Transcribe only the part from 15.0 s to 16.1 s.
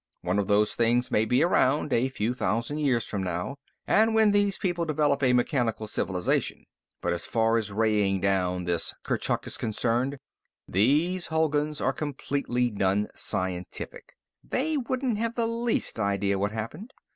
have the least